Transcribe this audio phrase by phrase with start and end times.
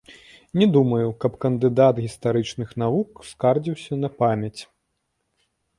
[0.61, 4.57] Не думаю, каб кандыдат гістарычных навук скардзіўся на памяць.